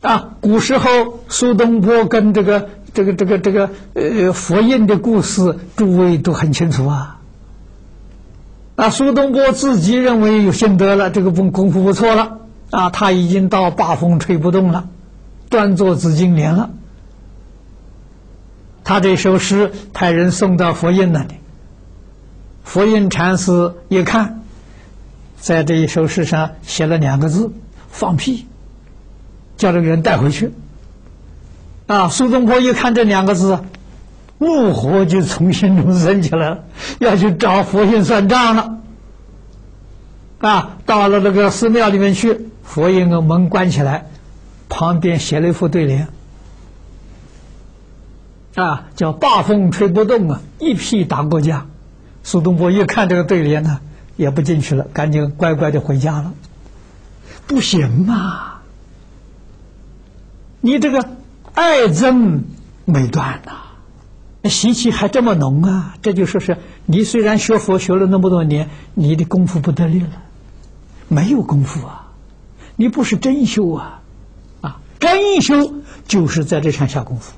[0.00, 7.20] 啊，古时候苏东坡跟这个这个这个这个呃佛印的故事，诸位都很清楚啊。
[8.76, 12.38] 啊，苏东坡自己认为有心得了，这个功功夫不错了
[12.70, 14.88] 啊，他已经到八风吹不动了，
[15.50, 16.70] 端坐紫金莲了。
[18.82, 21.34] 他这首诗派人送到佛印那里，
[22.64, 24.42] 佛印禅师一看，
[25.36, 27.52] 在这一首诗上写了两个字
[27.92, 28.46] “放屁”。
[29.60, 30.52] 叫这个人带回去，
[31.86, 32.08] 啊！
[32.08, 33.60] 苏东坡一看这两个字，
[34.38, 36.64] 怒火就从心中升起来了，
[36.98, 38.78] 要去找佛印算账了。
[40.38, 40.78] 啊！
[40.86, 44.06] 到了那个寺庙里面去，佛印的门关起来，
[44.70, 46.08] 旁边写了一副对联，
[48.54, 51.66] 啊，叫“八风吹不动啊，一屁打过家”。
[52.24, 53.80] 苏东坡一看这个对联呢，
[54.16, 56.32] 也不进去了，赶紧乖乖的回家了。
[57.46, 58.49] 不行嘛！
[60.60, 61.16] 你这个
[61.54, 62.40] 爱憎
[62.84, 65.96] 没断呐，习气还这么浓啊！
[66.02, 70.22] 这就说是你虽然学佛学了那么多年，你的功夫不得了了，
[71.08, 72.12] 没有功夫啊！
[72.76, 74.00] 你不是真修啊！
[74.60, 75.74] 啊，真修
[76.06, 77.32] 就是在这上下功夫。